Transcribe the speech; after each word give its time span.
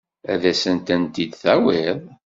Ad 0.31 0.41
asen-tent-id-tawiḍ? 0.51 1.99